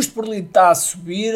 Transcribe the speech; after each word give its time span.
custo 0.00 0.14
por 0.14 0.26
lead 0.26 0.46
está 0.46 0.70
a 0.70 0.74
subir 0.74 1.34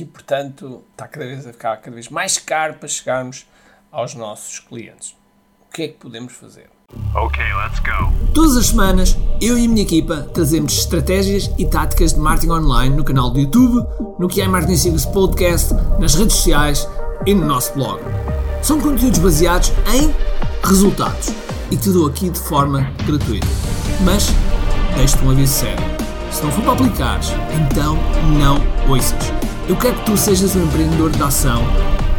e, 0.00 0.04
portanto, 0.04 0.82
está 0.90 1.06
cada 1.06 1.26
vez 1.26 1.46
a 1.46 1.52
ficar 1.52 1.76
cada 1.76 1.94
vez 1.94 2.08
mais 2.08 2.38
caro 2.38 2.74
para 2.74 2.88
chegarmos 2.88 3.46
aos 3.92 4.16
nossos 4.16 4.58
clientes. 4.58 5.14
O 5.68 5.72
que 5.72 5.82
é 5.82 5.88
que 5.88 5.94
podemos 5.94 6.32
fazer? 6.32 6.68
Ok, 7.14 7.40
let's 7.40 7.78
go. 7.78 8.32
Todas 8.34 8.56
as 8.56 8.66
semanas, 8.66 9.16
eu 9.40 9.56
e 9.56 9.64
a 9.64 9.68
minha 9.68 9.82
equipa 9.82 10.28
trazemos 10.34 10.72
estratégias 10.72 11.52
e 11.56 11.64
táticas 11.64 12.12
de 12.12 12.18
marketing 12.18 12.50
online 12.50 12.96
no 12.96 13.04
canal 13.04 13.30
do 13.30 13.38
YouTube, 13.38 13.86
no 14.18 14.26
que 14.26 14.40
é 14.40 14.48
Marketing 14.48 14.76
Secrets 14.76 15.06
Podcast, 15.06 15.72
nas 16.00 16.16
redes 16.16 16.34
sociais 16.34 16.88
e 17.24 17.32
no 17.32 17.46
nosso 17.46 17.72
blog. 17.74 18.00
São 18.60 18.80
conteúdos 18.80 19.20
baseados 19.20 19.72
em 19.94 20.12
resultados 20.66 21.28
e 21.70 21.76
te 21.76 21.90
dou 21.90 22.08
aqui 22.08 22.28
de 22.28 22.40
forma 22.40 22.90
gratuita. 23.06 23.46
Mas 24.04 24.26
deixo-te 24.96 25.24
um 25.24 25.30
aviso 25.30 25.52
sério. 25.52 25.99
Se 26.30 26.44
não 26.44 26.52
for 26.52 26.62
para 26.62 26.72
aplicares, 26.74 27.30
então 27.60 27.96
não 28.38 28.58
ouças. 28.88 29.18
Eu 29.68 29.76
quero 29.76 29.98
que 29.98 30.06
tu 30.06 30.16
sejas 30.16 30.54
um 30.54 30.64
empreendedor 30.64 31.10
de 31.10 31.20
ação, 31.20 31.60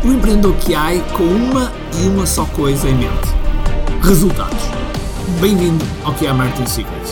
um 0.03 0.11
empreendedor 0.13 0.53
que 0.57 0.75
há 0.75 0.89
com 1.15 1.23
uma 1.23 1.71
e 1.97 2.07
uma 2.09 2.25
só 2.25 2.45
coisa 2.47 2.89
em 2.89 2.95
mente: 2.95 3.29
resultados. 4.03 4.63
Bem-vindo 5.39 5.84
ao 6.03 6.13
que 6.13 6.27
é 6.27 6.34
Marketing 6.34 6.67
Secrets. 6.67 7.11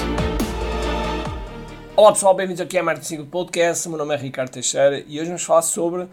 Olá 1.95 2.11
pessoal, 2.11 2.35
bem-vindos 2.35 2.59
ao 2.59 2.67
que 2.67 2.77
é 2.77 2.81
Marketing 2.81 3.07
Secrets 3.07 3.31
Podcast. 3.31 3.87
Meu 3.87 3.97
nome 3.97 4.13
é 4.13 4.17
Ricardo 4.17 4.51
Teixeira 4.51 5.01
e 5.07 5.19
hoje 5.19 5.27
vamos 5.27 5.43
falar 5.43 5.61
sobre 5.61 6.05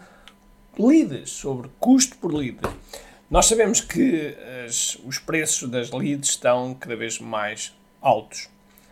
leads, 0.79 1.29
sobre 1.31 1.69
custo 1.81 2.17
por 2.17 2.33
lead. 2.33 2.59
Nós 3.29 3.45
sabemos 3.45 3.81
que 3.81 4.37
as, 4.65 4.97
os 5.05 5.19
preços 5.19 5.69
das 5.69 5.91
leads 5.91 6.29
estão 6.29 6.73
cada 6.73 6.95
vez 6.95 7.19
mais 7.19 7.75
altos. 8.01 8.47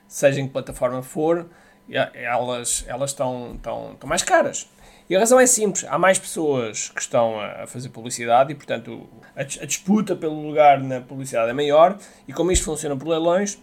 Seja 0.09 0.41
em 0.41 0.47
que 0.47 0.51
plataforma 0.51 1.01
for, 1.01 1.45
elas, 1.89 2.83
elas 2.87 3.11
estão, 3.11 3.53
estão, 3.55 3.93
estão 3.93 4.09
mais 4.09 4.23
caras. 4.23 4.67
E 5.09 5.15
a 5.15 5.19
razão 5.19 5.39
é 5.39 5.45
simples: 5.45 5.85
há 5.87 5.97
mais 5.97 6.17
pessoas 6.17 6.89
que 6.89 7.01
estão 7.01 7.39
a 7.39 7.67
fazer 7.67 7.89
publicidade 7.89 8.51
e, 8.51 8.55
portanto, 8.55 9.07
a, 9.35 9.41
a 9.41 9.65
disputa 9.65 10.15
pelo 10.15 10.41
lugar 10.41 10.79
na 10.79 11.01
publicidade 11.01 11.49
é 11.49 11.53
maior. 11.53 11.97
E 12.27 12.33
como 12.33 12.51
isto 12.51 12.65
funciona 12.65 12.95
por 12.95 13.07
leilões, 13.07 13.59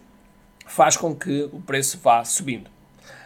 faz 0.65 0.95
com 0.95 1.15
que 1.15 1.49
o 1.51 1.59
preço 1.61 1.99
vá 2.01 2.23
subindo. 2.23 2.69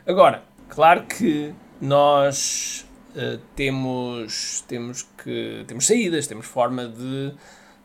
Agora, 0.05 0.43
claro 0.69 1.03
que 1.03 1.53
nós 1.79 2.85
uh, 3.11 3.39
temos, 3.55 4.63
temos, 4.67 5.03
que, 5.23 5.63
temos 5.67 5.85
saídas, 5.85 6.25
temos 6.25 6.47
forma 6.47 6.87
de, 6.87 7.33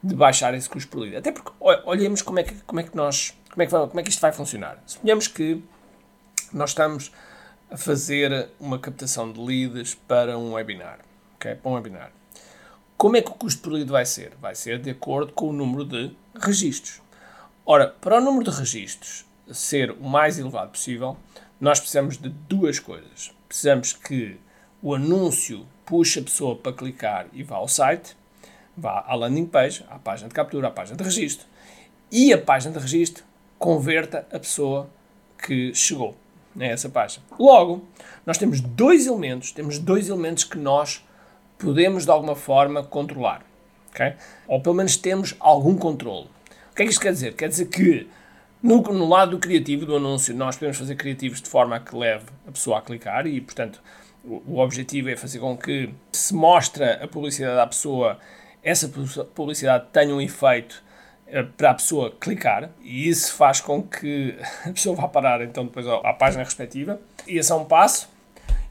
de 0.03 0.15
baixar 0.15 0.55
esse 0.55 0.69
custo 0.69 0.91
por. 0.91 1.15
Até 1.15 1.31
porque 1.31 1.51
olhemos 1.85 2.23
como 2.23 2.39
é 2.39 2.43
que, 2.43 2.55
como 2.63 2.81
é 2.81 2.83
que 2.85 2.97
nós 2.97 3.37
como 3.53 3.63
é 3.63 3.67
que, 3.67 3.71
como 3.71 4.01
é 4.01 4.03
que 4.03 4.09
isto 4.09 4.21
vai 4.21 4.33
funcionar. 4.33 4.83
Suponhamos 4.87 5.29
que 5.29 5.63
nós 6.53 6.71
estamos 6.71 7.11
a 7.71 7.77
fazer 7.77 8.51
uma 8.61 8.79
captação 8.79 9.33
de 9.33 9.41
leads 9.41 9.95
para 9.95 10.37
um 10.37 10.53
webinar. 10.53 11.01
Okay? 11.37 11.55
Para 11.55 11.71
um 11.71 11.75
webinar. 11.75 12.13
Como 12.97 13.17
é 13.17 13.23
que 13.23 13.31
o 13.31 13.35
custo 13.35 13.63
por 13.63 13.73
lead 13.73 13.91
vai 13.91 14.05
ser? 14.05 14.33
Vai 14.41 14.55
ser 14.55 14.79
de 14.79 14.91
acordo 14.91 15.33
com 15.33 15.49
o 15.49 15.53
número 15.53 15.85
de 15.85 16.15
registros. 16.39 17.01
Ora, 17.65 17.89
para 17.89 18.19
o 18.19 18.21
número 18.21 18.51
de 18.51 18.57
registros 18.57 19.25
ser 19.51 19.91
o 19.91 20.05
mais 20.05 20.39
elevado 20.39 20.71
possível, 20.71 21.17
nós 21.61 21.81
precisamos 21.81 22.19
de 22.19 22.29
duas 22.29 22.79
coisas. 22.79 23.33
Precisamos 23.49 23.93
que 23.93 24.39
o 24.83 24.95
anúncio 24.95 25.67
puxe 25.87 26.19
a 26.19 26.23
pessoa 26.23 26.57
para 26.57 26.73
clicar 26.73 27.27
e 27.33 27.43
vá 27.43 27.57
ao 27.57 27.69
site, 27.69 28.17
vá 28.77 29.05
à 29.07 29.15
landing 29.15 29.47
page, 29.47 29.85
à 29.89 29.99
página 29.99 30.29
de 30.29 30.35
captura, 30.35 30.69
à 30.69 30.71
página 30.71 30.97
de 30.97 31.05
registro, 31.05 31.47
e 32.11 32.33
a 32.33 32.39
página 32.39 32.75
de 32.75 32.79
registro 32.79 33.25
converta 33.59 34.27
a 34.31 34.39
pessoa 34.39 34.89
que 35.39 35.75
chegou 35.75 36.17
a 36.59 36.65
essa 36.65 36.89
página. 36.89 37.25
Logo, 37.39 37.85
nós 38.27 38.39
temos 38.39 38.61
dois 38.61 39.07
elementos, 39.07 39.53
temos 39.53 39.79
dois 39.79 40.09
elementos 40.09 40.45
que 40.45 40.59
nós 40.59 41.05
podemos 41.59 42.05
de 42.05 42.11
alguma 42.11 42.35
forma 42.35 42.83
controlar, 42.83 43.43
ok? 43.91 44.15
Ou 44.49 44.61
pelo 44.61 44.75
menos 44.75 44.97
temos 44.97 45.35
algum 45.39 45.77
controle. 45.77 46.29
O 46.71 46.75
que 46.75 46.83
é 46.83 46.85
que 46.85 46.93
isto 46.93 47.01
quer 47.01 47.13
dizer? 47.13 47.35
Quer 47.35 47.49
dizer 47.49 47.67
que 47.67 48.09
no, 48.63 48.81
no 48.81 49.09
lado 49.09 49.33
do 49.33 49.39
criativo 49.39 49.85
do 49.85 49.97
anúncio 49.97 50.35
nós 50.35 50.57
podemos 50.57 50.79
fazer 50.79 50.95
criativos 50.97 51.43
de 51.43 51.49
forma 51.49 51.77
a 51.77 51.81
que 51.81 51.97
leve 51.97 52.25
a 52.47 52.53
pessoa 52.53 52.79
a 52.79 52.83
clicar 52.83 53.27
e, 53.27 53.41
portanto, 53.41 53.81
o, 54.25 54.43
o 54.47 54.59
objetivo 54.59 55.11
é 55.11 55.17
fazer 55.17 55.39
com 55.39 55.57
que 55.57 55.91
se 56.13 56.35
mostra 56.35 57.03
a 57.03 57.09
publicidade 57.09 57.59
à 57.59 57.67
pessoa, 57.67 58.19
essa 58.63 58.89
publicidade 59.35 59.87
tenha 59.93 60.15
um 60.15 60.21
efeito 60.21 60.83
para 61.57 61.71
a 61.71 61.75
pessoa 61.75 62.15
clicar 62.21 62.71
e 62.83 63.09
isso 63.09 63.35
faz 63.35 63.61
com 63.61 63.83
que 63.83 64.37
a 64.67 64.71
pessoa 64.71 64.95
vá 64.95 65.09
parar 65.09 65.43
então 65.43 65.65
depois 65.65 65.87
à 65.87 66.13
página 66.13 66.45
respectiva. 66.45 67.01
E 67.27 67.39
esse 67.39 67.51
é 67.51 67.55
um 67.55 67.65
passo. 67.65 68.11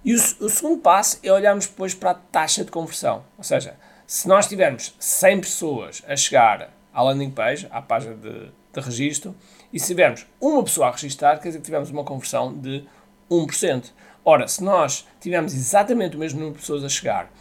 E 0.03 0.13
o, 0.13 0.17
o, 0.17 0.49
segundo 0.49 0.81
passo 0.81 1.19
é 1.23 1.31
olharmos 1.31 1.67
depois 1.67 1.93
para 1.93 2.11
a 2.11 2.13
taxa 2.15 2.63
de 2.63 2.71
conversão. 2.71 3.23
Ou 3.37 3.43
seja, 3.43 3.75
se 4.05 4.27
nós 4.27 4.47
tivermos 4.47 4.95
100 4.99 5.41
pessoas 5.41 6.03
a 6.07 6.15
chegar 6.15 6.71
à 6.93 7.01
landing 7.01 7.31
page, 7.31 7.67
à 7.71 7.81
página 7.81 8.15
de, 8.15 8.51
de 8.73 8.79
registro, 8.79 9.35
e 9.71 9.79
se 9.79 9.87
tivermos 9.87 10.25
uma 10.39 10.63
pessoa 10.63 10.87
a 10.87 10.91
registrar, 10.91 11.37
quer 11.37 11.49
dizer 11.49 11.59
que 11.59 11.65
tivemos 11.65 11.89
uma 11.89 12.03
conversão 12.03 12.53
de 12.53 12.83
1%. 13.29 13.91
Ora, 14.25 14.47
se 14.47 14.63
nós 14.63 15.07
tivermos 15.19 15.53
exatamente 15.53 16.15
o 16.15 16.19
mesmo 16.19 16.39
número 16.39 16.55
de 16.55 16.61
pessoas 16.61 16.83
a 16.83 16.89
chegar 16.89 17.31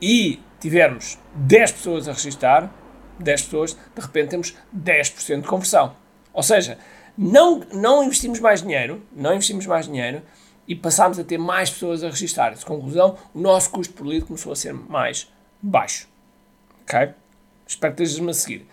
e 0.00 0.40
tivermos 0.60 1.18
10 1.34 1.72
pessoas 1.72 2.08
a 2.08 2.12
registrar, 2.12 2.70
10 3.18 3.42
pessoas, 3.42 3.72
de 3.72 4.00
repente 4.00 4.30
temos 4.30 4.54
10% 4.76 5.42
de 5.42 5.48
conversão. 5.48 5.94
Ou 6.32 6.42
seja, 6.42 6.78
não, 7.16 7.60
não 7.72 8.04
investimos 8.04 8.40
mais 8.40 8.62
dinheiro, 8.62 9.02
não 9.12 9.34
investimos 9.34 9.66
mais 9.66 9.86
dinheiro 9.86 10.22
e 10.68 10.74
passámos 10.74 11.18
a 11.18 11.24
ter 11.24 11.38
mais 11.38 11.70
pessoas 11.70 12.04
a 12.04 12.08
registrar-se. 12.08 12.64
Conclusão, 12.64 13.16
o 13.34 13.40
nosso 13.40 13.70
custo 13.70 13.94
por 13.94 14.06
lead 14.06 14.24
começou 14.24 14.52
a 14.52 14.56
ser 14.56 14.72
mais 14.72 15.32
baixo. 15.60 16.08
Ok? 16.82 17.14
Espero 17.66 17.94
que 17.94 18.02
estejas-me 18.02 18.30
a 18.30 18.34
seguir. 18.34 18.66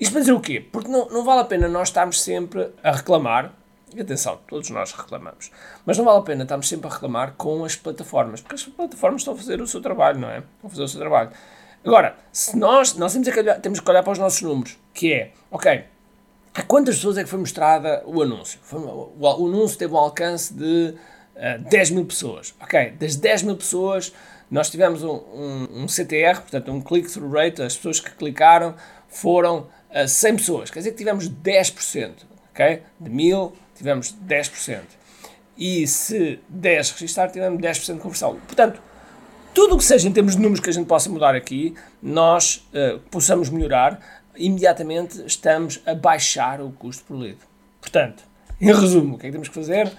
Isto 0.00 0.12
para 0.12 0.20
dizer 0.20 0.32
o 0.32 0.40
quê? 0.40 0.60
Porque 0.60 0.90
não, 0.90 1.08
não 1.08 1.24
vale 1.24 1.40
a 1.40 1.44
pena 1.44 1.68
nós 1.68 1.88
estarmos 1.88 2.20
sempre 2.20 2.70
a 2.82 2.92
reclamar, 2.92 3.52
e 3.94 4.00
atenção, 4.00 4.38
todos 4.46 4.68
nós 4.68 4.92
reclamamos, 4.92 5.50
mas 5.86 5.96
não 5.96 6.04
vale 6.04 6.18
a 6.18 6.22
pena 6.22 6.42
estarmos 6.42 6.68
sempre 6.68 6.88
a 6.88 6.92
reclamar 6.92 7.32
com 7.36 7.64
as 7.64 7.76
plataformas, 7.76 8.40
porque 8.40 8.56
as 8.56 8.64
plataformas 8.64 9.22
estão 9.22 9.32
a 9.32 9.36
fazer 9.36 9.60
o 9.60 9.66
seu 9.66 9.80
trabalho, 9.80 10.18
não 10.18 10.28
é? 10.28 10.38
Estão 10.38 10.66
a 10.66 10.68
fazer 10.68 10.82
o 10.82 10.88
seu 10.88 11.00
trabalho. 11.00 11.30
Agora, 11.86 12.16
se 12.32 12.56
nós, 12.56 12.94
nós 12.96 13.12
temos, 13.12 13.28
que 13.28 13.38
olhar, 13.38 13.60
temos 13.60 13.78
que 13.78 13.88
olhar 13.88 14.02
para 14.02 14.12
os 14.12 14.18
nossos 14.18 14.42
números, 14.42 14.76
que 14.92 15.12
é, 15.12 15.30
ok, 15.48 15.84
a 16.52 16.62
quantas 16.62 16.96
pessoas 16.96 17.16
é 17.16 17.22
que 17.22 17.30
foi 17.30 17.38
mostrada 17.38 18.02
o 18.04 18.20
anúncio? 18.22 18.58
Foi, 18.62 18.80
o, 18.80 19.12
o, 19.20 19.46
anúncio 19.46 19.78
teve 19.78 19.94
um 19.94 19.96
alcance 19.96 20.52
de 20.52 20.94
uh, 20.94 20.98
eh, 21.36 21.58
10 21.58 21.90
mil 21.90 22.04
pessoas. 22.04 22.54
Ok, 22.60 22.90
das 22.98 23.14
10 23.14 23.44
mil 23.44 23.56
pessoas, 23.56 24.12
nós 24.50 24.68
tivemos 24.68 25.04
um, 25.04 25.14
um, 25.14 25.82
um 25.82 25.86
CTR, 25.86 26.40
portanto, 26.40 26.72
um 26.72 26.80
click-through 26.80 27.30
rate, 27.30 27.62
as 27.62 27.76
pessoas 27.76 28.00
que 28.00 28.10
clicaram 28.10 28.74
foram 29.06 29.60
uh, 29.60 29.68
eh, 29.90 30.06
100 30.08 30.36
pessoas, 30.36 30.70
quer 30.70 30.80
dizer 30.80 30.90
que 30.90 30.98
tivemos 30.98 31.30
10%, 31.30 32.10
ok? 32.50 32.82
De 32.98 33.10
mil, 33.10 33.52
tivemos 33.76 34.12
10%. 34.26 34.80
E 35.56 35.86
se 35.86 36.40
10 36.48 36.90
registrar, 36.90 37.30
tivemos 37.30 37.62
10% 37.62 37.94
de 37.94 38.00
conversão. 38.00 38.40
Portanto, 38.46 38.80
tudo 39.56 39.74
o 39.74 39.78
que 39.78 39.84
seja 39.84 40.06
em 40.06 40.12
termos 40.12 40.36
de 40.36 40.42
números 40.42 40.60
que 40.60 40.68
a 40.68 40.72
gente 40.72 40.86
possa 40.86 41.08
mudar 41.08 41.34
aqui, 41.34 41.74
nós 42.02 42.68
uh, 42.74 42.98
possamos 43.10 43.48
melhorar, 43.48 43.98
imediatamente 44.36 45.24
estamos 45.26 45.80
a 45.86 45.94
baixar 45.94 46.60
o 46.60 46.70
custo 46.72 47.04
por 47.04 47.16
lead. 47.16 47.38
Portanto, 47.80 48.22
em 48.60 48.66
resumo, 48.66 49.14
o 49.14 49.18
que 49.18 49.24
é 49.24 49.28
que 49.30 49.32
temos 49.32 49.48
que 49.48 49.54
fazer? 49.54 49.90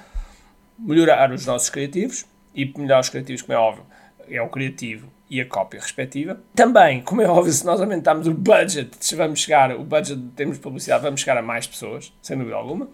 Melhorar 0.77 1.31
os 1.31 1.43
nossos 1.47 1.71
criativos, 1.71 2.23
e 2.53 2.71
melhorar 2.77 2.99
os 2.99 3.09
criativos, 3.09 3.41
como 3.41 3.53
é 3.53 3.57
óbvio, 3.57 3.83
é 4.29 4.39
o 4.39 4.47
criativo 4.47 5.07
e 5.27 5.41
a 5.41 5.45
cópia 5.47 5.79
respectiva. 5.79 6.39
Também, 6.53 7.01
como 7.01 7.23
é 7.23 7.27
óbvio, 7.27 7.51
se 7.51 7.65
nós 7.65 7.81
aumentarmos 7.81 8.27
o 8.27 8.35
budget, 8.35 8.91
se 8.99 9.15
vamos 9.15 9.39
chegar, 9.39 9.71
o 9.75 9.83
budget 9.83 10.21
de 10.21 10.29
termos 10.33 10.57
de 10.57 10.61
publicidade, 10.61 11.01
vamos 11.01 11.21
chegar 11.21 11.35
a 11.35 11.41
mais 11.41 11.65
pessoas, 11.65 12.13
sem 12.21 12.37
dúvida 12.37 12.55
alguma. 12.55 12.89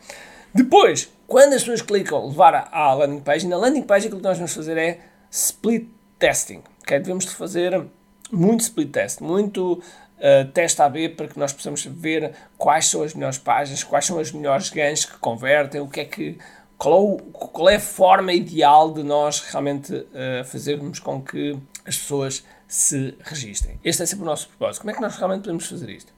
Depois, 0.56 1.12
quando 1.28 1.56
as 1.56 1.62
pessoas 1.62 1.82
clicam 1.82 2.26
levar 2.26 2.70
à 2.72 2.94
landing 2.94 3.20
page, 3.20 3.48
na 3.48 3.58
landing 3.58 3.82
page 3.82 4.06
aquilo 4.06 4.22
que 4.22 4.28
nós 4.28 4.38
vamos 4.38 4.54
fazer 4.54 4.78
é 4.78 5.02
split 5.30 5.90
testing. 6.24 6.64
Okay? 6.84 7.00
Devemos 7.00 7.26
de 7.26 7.32
fazer 7.32 7.86
muito 8.32 8.62
split 8.62 8.92
test, 8.92 9.20
muito 9.20 9.74
uh, 9.74 10.52
teste 10.54 10.82
AB 10.82 11.10
para 11.10 11.28
que 11.28 11.38
nós 11.38 11.52
possamos 11.52 11.84
ver 11.84 12.32
quais 12.58 12.88
são 12.88 13.04
as 13.04 13.14
melhores 13.14 13.38
páginas, 13.38 13.84
quais 13.84 14.06
são 14.06 14.18
as 14.18 14.32
melhores 14.32 14.70
ganhos 14.70 15.04
que 15.04 15.18
convertem, 15.18 15.82
o 15.82 15.88
que 15.90 16.00
é 16.00 16.06
que 16.06 16.38
qual 16.78 17.18
é, 17.18 17.18
qual 17.34 17.70
é 17.70 17.76
a 17.76 17.80
forma 17.80 18.32
ideal 18.32 18.94
de 18.94 19.04
nós 19.04 19.42
realmente 19.42 19.94
uh, 19.94 20.46
fazermos 20.46 20.98
com 21.00 21.22
que 21.22 21.58
as 21.86 21.98
pessoas 21.98 22.46
se 22.70 23.16
registrem. 23.22 23.78
Este 23.84 24.04
é 24.04 24.06
sempre 24.06 24.24
o 24.24 24.26
nosso 24.26 24.48
propósito. 24.48 24.82
Como 24.82 24.92
é 24.92 24.94
que 24.94 25.02
nós 25.02 25.18
realmente 25.18 25.42
podemos 25.42 25.68
fazer 25.68 25.90
isto? 25.90 26.14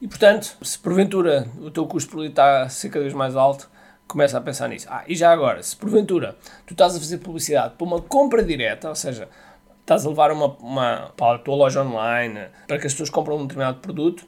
E 0.00 0.08
portanto, 0.08 0.56
se 0.62 0.78
porventura 0.78 1.46
o 1.60 1.70
teu 1.70 1.86
custo 1.86 2.10
por 2.10 2.24
está 2.24 2.62
a 2.62 2.68
ser 2.70 2.88
cada 2.88 3.02
vez 3.02 3.14
mais 3.14 3.36
alto, 3.36 3.68
começa 4.06 4.38
a 4.38 4.40
pensar 4.40 4.68
nisso. 4.68 4.86
Ah, 4.90 5.04
e 5.06 5.14
já 5.14 5.32
agora, 5.32 5.62
se 5.62 5.76
porventura 5.76 6.36
tu 6.66 6.72
estás 6.74 6.96
a 6.96 6.98
fazer 6.98 7.18
publicidade 7.18 7.74
para 7.76 7.86
uma 7.86 8.00
compra 8.00 8.42
direta, 8.42 8.88
ou 8.88 8.94
seja, 8.94 9.28
estás 9.80 10.04
a 10.04 10.08
levar 10.08 10.30
uma, 10.30 10.46
uma 10.58 11.12
para 11.16 11.36
a 11.36 11.38
tua 11.38 11.54
loja 11.54 11.82
online 11.82 12.48
para 12.66 12.78
que 12.78 12.86
as 12.86 12.92
pessoas 12.92 13.10
compram 13.10 13.36
um 13.36 13.42
determinado 13.42 13.80
produto, 13.80 14.26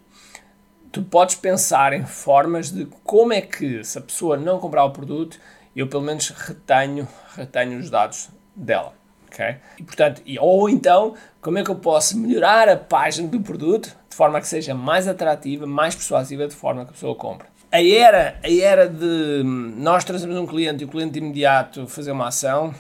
tu 0.93 1.03
podes 1.03 1.35
pensar 1.35 1.93
em 1.93 2.05
formas 2.05 2.71
de 2.71 2.87
como 3.05 3.33
é 3.33 3.41
que, 3.41 3.85
se 3.85 3.99
a 3.99 4.01
pessoa 4.01 4.37
não 4.37 4.59
comprar 4.59 4.85
o 4.85 4.91
produto, 4.91 5.39
eu 5.75 5.87
pelo 5.87 6.03
menos 6.03 6.31
retenho, 6.31 7.07
retenho 7.35 7.79
os 7.79 7.91
dados 7.91 8.31
dela. 8.55 8.95
Okay? 9.37 9.57
E, 9.79 9.83
portanto, 9.83 10.23
e, 10.25 10.39
ou 10.39 10.69
então, 10.69 11.15
como 11.43 11.59
é 11.59 11.63
que 11.63 11.71
eu 11.71 11.75
posso 11.75 12.19
melhorar 12.19 12.69
a 12.71 12.77
página 12.77 13.29
do 13.29 13.39
produto 13.41 13.95
de 14.09 14.17
forma 14.17 14.41
que 14.41 14.49
seja 14.49 14.75
mais 14.75 15.07
atrativa, 15.07 15.67
mais 15.67 15.95
persuasiva, 15.95 16.49
de 16.49 16.55
forma 16.55 16.85
que 16.85 16.91
a 16.91 16.93
pessoa 16.95 17.15
compre. 17.15 17.47
A 17.71 17.83
era, 17.83 18.41
a 18.43 18.51
era 18.51 18.89
de 18.89 19.43
nós 19.45 20.05
trazemos 20.05 20.37
um 20.39 20.47
cliente 20.47 20.83
e 20.83 20.87
o 20.87 20.89
cliente 20.89 21.13
de 21.13 21.19
imediato 21.19 21.87
fazer 21.87 22.13
uma 22.13 22.29
ação 22.29 22.75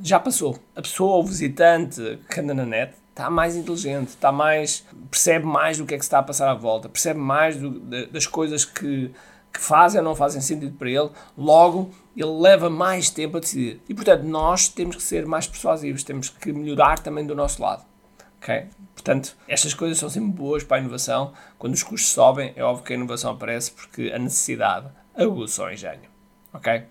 já 0.00 0.20
passou. 0.20 0.56
A 0.76 0.82
pessoa, 0.82 1.16
o 1.16 1.24
visitante 1.24 2.20
que 2.30 2.40
anda 2.40 2.54
na 2.54 2.64
net, 2.64 2.92
está 3.10 3.28
mais 3.28 3.56
inteligente, 3.56 4.10
está 4.10 4.30
mais, 4.30 4.84
percebe 5.10 5.44
mais 5.44 5.78
do 5.78 5.86
que 5.86 5.94
é 5.94 5.98
que 5.98 6.04
se 6.04 6.08
está 6.08 6.20
a 6.20 6.22
passar 6.22 6.48
à 6.48 6.54
volta, 6.54 6.88
percebe 6.88 7.18
mais 7.18 7.56
do, 7.56 7.80
das 7.80 8.26
coisas 8.26 8.64
que, 8.64 9.10
que 9.56 9.64
fazem 9.64 10.00
ou 10.00 10.04
não 10.04 10.14
fazem 10.14 10.40
sentido 10.40 10.76
para 10.76 10.90
ele, 10.90 11.10
logo 11.36 11.90
ele 12.16 12.30
leva 12.30 12.70
mais 12.70 13.10
tempo 13.10 13.36
a 13.36 13.40
decidir. 13.40 13.80
E 13.88 13.94
portanto, 13.94 14.22
nós 14.22 14.68
temos 14.68 14.96
que 14.96 15.02
ser 15.02 15.26
mais 15.26 15.46
persuasivos, 15.46 16.02
temos 16.02 16.28
que 16.28 16.52
melhorar 16.52 16.98
também 16.98 17.26
do 17.26 17.34
nosso 17.34 17.60
lado. 17.62 17.84
Okay? 18.38 18.66
Portanto, 18.94 19.36
estas 19.48 19.74
coisas 19.74 19.98
são 19.98 20.08
sempre 20.08 20.30
boas 20.30 20.64
para 20.64 20.78
a 20.78 20.80
inovação. 20.80 21.32
Quando 21.58 21.74
os 21.74 21.82
custos 21.82 22.10
sobem, 22.10 22.52
é 22.56 22.62
óbvio 22.62 22.84
que 22.84 22.92
a 22.92 22.96
inovação 22.96 23.32
aparece 23.32 23.72
porque 23.72 24.12
a 24.14 24.18
necessidade 24.18 24.88
aguça 25.14 25.64
o 25.64 25.70
engenho. 25.70 26.08
Ok? 26.52 26.84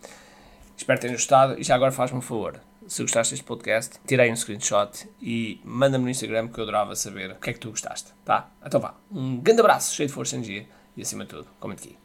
Espero 0.78 1.00
que 1.00 1.02
tenham 1.02 1.16
gostado 1.16 1.60
e 1.60 1.64
já 1.64 1.76
agora 1.76 1.92
faz-me 1.92 2.18
um 2.18 2.22
favor 2.22 2.60
se 2.88 3.02
gostaste 3.02 3.34
deste 3.34 3.46
podcast, 3.46 4.00
tirei 4.06 4.32
um 4.32 4.36
screenshot 4.36 5.10
e 5.22 5.60
manda-me 5.64 6.04
no 6.04 6.10
Instagram 6.10 6.48
que 6.48 6.60
eu 6.60 6.64
adorava 6.64 6.96
saber 6.96 7.32
o 7.32 7.36
que 7.36 7.50
é 7.50 7.54
que 7.54 7.60
tu 7.60 7.70
gostaste. 7.70 8.12
Tá? 8.24 8.50
Então 8.64 8.80
vá. 8.80 8.96
Um 9.12 9.38
grande 9.38 9.62
abraço, 9.62 9.96
cheio 9.96 10.08
de 10.08 10.14
força 10.14 10.36
e 10.36 10.40
energia 10.40 10.68
e 10.96 11.02
acima 11.02 11.24
de 11.24 11.32
tudo, 11.32 11.48
comente 11.60 11.88
aqui. 11.88 12.05